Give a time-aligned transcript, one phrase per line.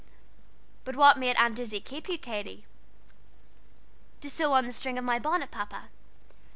[0.83, 2.65] "But what made Aunt Izzie keep you, Katy?"
[4.21, 5.89] "To sew on the string of my bonnet, Papa."